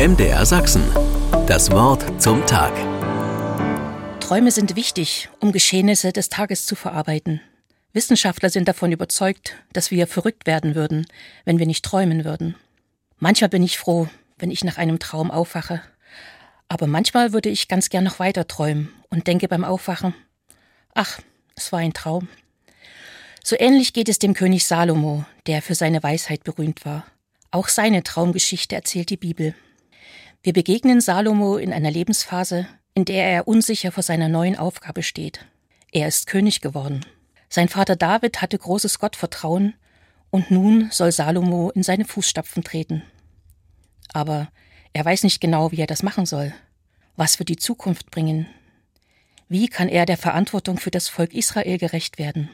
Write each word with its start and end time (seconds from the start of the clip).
MDR 0.00 0.46
Sachsen. 0.46 0.82
Das 1.46 1.70
Wort 1.72 2.22
zum 2.22 2.46
Tag. 2.46 2.72
Träume 4.18 4.50
sind 4.50 4.74
wichtig, 4.74 5.28
um 5.40 5.52
Geschehnisse 5.52 6.10
des 6.10 6.30
Tages 6.30 6.64
zu 6.64 6.74
verarbeiten. 6.74 7.42
Wissenschaftler 7.92 8.48
sind 8.48 8.66
davon 8.66 8.92
überzeugt, 8.92 9.56
dass 9.74 9.90
wir 9.90 10.06
verrückt 10.06 10.46
werden 10.46 10.74
würden, 10.74 11.06
wenn 11.44 11.58
wir 11.58 11.66
nicht 11.66 11.84
träumen 11.84 12.24
würden. 12.24 12.54
Manchmal 13.18 13.50
bin 13.50 13.62
ich 13.62 13.78
froh, 13.78 14.08
wenn 14.38 14.50
ich 14.50 14.64
nach 14.64 14.78
einem 14.78 15.00
Traum 15.00 15.30
aufwache. 15.30 15.82
Aber 16.68 16.86
manchmal 16.86 17.34
würde 17.34 17.50
ich 17.50 17.68
ganz 17.68 17.90
gern 17.90 18.04
noch 18.04 18.18
weiter 18.18 18.48
träumen 18.48 18.88
und 19.10 19.26
denke 19.26 19.48
beim 19.48 19.64
Aufwachen, 19.64 20.14
ach, 20.94 21.20
es 21.56 21.72
war 21.72 21.80
ein 21.80 21.92
Traum. 21.92 22.26
So 23.44 23.54
ähnlich 23.58 23.92
geht 23.92 24.08
es 24.08 24.18
dem 24.18 24.32
König 24.32 24.64
Salomo, 24.64 25.26
der 25.46 25.60
für 25.60 25.74
seine 25.74 26.02
Weisheit 26.02 26.42
berühmt 26.42 26.86
war. 26.86 27.04
Auch 27.50 27.68
seine 27.68 28.02
Traumgeschichte 28.02 28.74
erzählt 28.74 29.10
die 29.10 29.18
Bibel. 29.18 29.54
Wir 30.42 30.54
begegnen 30.54 31.02
Salomo 31.02 31.58
in 31.58 31.70
einer 31.70 31.90
Lebensphase, 31.90 32.66
in 32.94 33.04
der 33.04 33.26
er 33.26 33.46
unsicher 33.46 33.92
vor 33.92 34.02
seiner 34.02 34.28
neuen 34.28 34.56
Aufgabe 34.56 35.02
steht. 35.02 35.44
Er 35.92 36.08
ist 36.08 36.26
König 36.26 36.62
geworden. 36.62 37.04
Sein 37.50 37.68
Vater 37.68 37.94
David 37.94 38.40
hatte 38.40 38.56
großes 38.56 38.98
Gottvertrauen, 39.00 39.74
und 40.30 40.50
nun 40.50 40.88
soll 40.92 41.12
Salomo 41.12 41.70
in 41.70 41.82
seine 41.82 42.06
Fußstapfen 42.06 42.64
treten. 42.64 43.02
Aber 44.14 44.48
er 44.94 45.04
weiß 45.04 45.24
nicht 45.24 45.42
genau, 45.42 45.72
wie 45.72 45.80
er 45.80 45.86
das 45.86 46.02
machen 46.02 46.24
soll. 46.24 46.54
Was 47.16 47.38
wird 47.38 47.50
die 47.50 47.56
Zukunft 47.56 48.10
bringen? 48.10 48.46
Wie 49.50 49.68
kann 49.68 49.90
er 49.90 50.06
der 50.06 50.16
Verantwortung 50.16 50.78
für 50.78 50.90
das 50.90 51.08
Volk 51.08 51.34
Israel 51.34 51.76
gerecht 51.76 52.18
werden? 52.18 52.48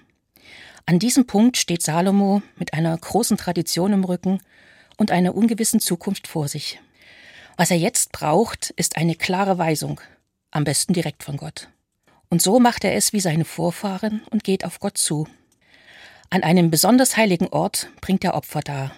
An 0.87 0.99
diesem 0.99 1.29
Punkt 1.29 1.57
steht 1.57 1.83
Salomo 1.83 2.43
mit 2.57 2.75
einer 2.75 2.99
großen 2.99 3.37
Tradition 3.37 3.93
im 3.93 4.03
Rücken 4.03 4.41
und 4.97 5.13
einer 5.13 5.37
ungewissen 5.37 5.79
Zukunft 5.79 6.27
vor 6.27 6.49
sich. 6.49 6.81
Was 7.57 7.71
er 7.71 7.79
jetzt 7.79 8.13
braucht, 8.13 8.71
ist 8.71 8.97
eine 8.97 9.15
klare 9.15 9.57
Weisung, 9.57 10.01
am 10.51 10.65
besten 10.65 10.93
direkt 10.93 11.23
von 11.23 11.39
Gott. 11.39 11.69
Und 12.29 12.43
so 12.43 12.61
macht 12.61 12.85
er 12.85 12.95
es 12.95 13.13
wie 13.13 13.21
seine 13.21 13.45
Vorfahren 13.45 14.23
und 14.31 14.45
geht 14.45 14.65
auf 14.65 14.79
Gott 14.79 14.99
zu. 14.99 15.27
An 16.29 16.43
einem 16.43 16.71
besonders 16.71 17.17
heiligen 17.17 17.49
Ort 17.49 17.89
bringt 18.01 18.25
er 18.25 18.35
Opfer 18.35 18.61
dar. 18.61 18.95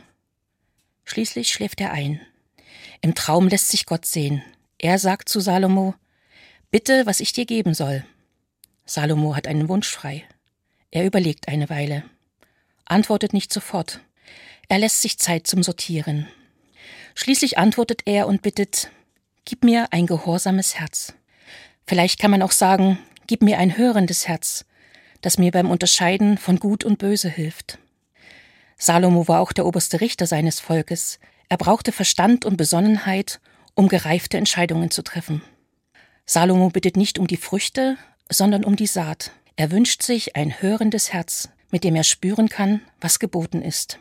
Schließlich 1.05 1.53
schläft 1.53 1.81
er 1.81 1.93
ein. 1.93 2.21
Im 3.01 3.15
Traum 3.15 3.49
lässt 3.49 3.69
sich 3.69 3.87
Gott 3.87 4.07
sehen. 4.07 4.43
Er 4.79 4.99
sagt 4.99 5.29
zu 5.29 5.41
Salomo, 5.41 5.95
Bitte, 6.71 7.07
was 7.07 7.21
ich 7.21 7.33
dir 7.33 7.47
geben 7.47 7.75
soll. 7.75 8.05
Salomo 8.85 9.37
hat 9.37 9.47
einen 9.47 9.69
Wunsch 9.69 9.89
frei. 9.89 10.25
Er 10.91 11.05
überlegt 11.05 11.49
eine 11.49 11.71
Weile, 11.71 12.05
antwortet 12.87 13.33
nicht 13.33 13.53
sofort. 13.53 14.01
Er 14.69 14.79
lässt 14.79 15.01
sich 15.01 15.19
Zeit 15.19 15.47
zum 15.47 15.63
Sortieren. 15.63 16.29
Schließlich 17.15 17.59
antwortet 17.59 18.03
er 18.07 18.27
und 18.27 18.43
bittet, 18.43 18.91
Gib 19.45 19.65
mir 19.65 19.89
ein 19.93 20.07
gehorsames 20.07 20.79
Herz. 20.79 21.15
Vielleicht 21.87 22.21
kann 22.21 22.31
man 22.31 22.43
auch 22.43 22.53
sagen, 22.53 22.99
gib 23.27 23.41
mir 23.41 23.59
ein 23.59 23.79
hörendes 23.79 24.29
Herz, 24.29 24.67
das 25.23 25.39
mir 25.39 25.53
beim 25.53 25.71
Unterscheiden 25.71 26.37
von 26.37 26.59
Gut 26.59 26.85
und 26.85 26.99
Böse 26.99 27.31
hilft. 27.31 27.79
Salomo 28.77 29.27
war 29.27 29.41
auch 29.41 29.53
der 29.53 29.65
oberste 29.65 30.03
Richter 30.03 30.27
seines 30.27 30.61
Volkes. 30.61 31.19
Er 31.49 31.57
brauchte 31.57 31.93
Verstand 31.93 32.45
und 32.45 32.59
Besonnenheit, 32.59 33.41
um 33.75 33.89
gereifte 33.89 34.37
Entscheidungen 34.37 34.91
zu 34.91 35.01
treffen. 35.01 35.41
Salomo 36.27 36.69
bittet 36.69 36.99
nicht 36.99 37.19
um 37.19 37.27
die 37.27 37.39
Früchte, 37.39 37.97
sondern 38.29 38.65
um 38.65 38.77
die 38.77 38.87
Saat. 38.87 39.33
Er 39.57 39.71
wünscht 39.71 40.03
sich 40.03 40.37
ein 40.37 40.61
hörendes 40.61 41.15
Herz, 41.15 41.49
mit 41.71 41.85
dem 41.85 41.97
er 41.97 42.05
spüren 42.05 42.51
kann, 42.51 42.83
was 43.01 43.19
geboten 43.19 43.63
ist. 43.63 43.99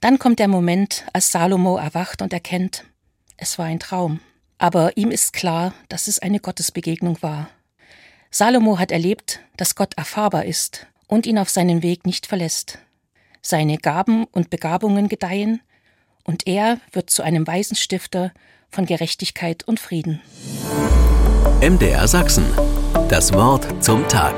Dann 0.00 0.18
kommt 0.18 0.38
der 0.38 0.48
Moment, 0.48 1.04
als 1.12 1.32
Salomo 1.32 1.76
erwacht 1.76 2.22
und 2.22 2.32
erkennt, 2.32 2.84
es 3.36 3.58
war 3.58 3.66
ein 3.66 3.80
Traum. 3.80 4.20
Aber 4.58 4.96
ihm 4.96 5.10
ist 5.10 5.32
klar, 5.32 5.74
dass 5.88 6.08
es 6.08 6.18
eine 6.18 6.40
Gottesbegegnung 6.40 7.22
war. 7.22 7.48
Salomo 8.30 8.78
hat 8.78 8.90
erlebt, 8.90 9.40
dass 9.56 9.74
Gott 9.74 9.94
erfahrbar 9.96 10.44
ist 10.44 10.86
und 11.06 11.26
ihn 11.26 11.38
auf 11.38 11.50
seinem 11.50 11.82
Weg 11.82 12.06
nicht 12.06 12.26
verlässt. 12.26 12.78
Seine 13.42 13.78
Gaben 13.78 14.24
und 14.24 14.50
Begabungen 14.50 15.08
gedeihen, 15.08 15.60
und 16.24 16.48
er 16.48 16.80
wird 16.92 17.08
zu 17.08 17.22
einem 17.22 17.46
weisen 17.46 17.76
Stifter 17.76 18.32
von 18.68 18.84
Gerechtigkeit 18.84 19.62
und 19.62 19.78
Frieden. 19.78 20.20
MDR 21.60 22.08
Sachsen. 22.08 22.44
Das 23.08 23.32
Wort 23.32 23.82
zum 23.82 24.06
Tag. 24.08 24.34